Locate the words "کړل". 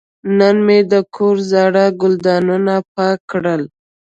3.31-3.61